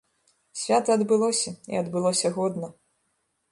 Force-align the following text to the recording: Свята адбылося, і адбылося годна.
Свята 0.61 0.95
адбылося, 0.99 1.53
і 1.75 1.81
адбылося 1.83 2.35
годна. 2.41 2.73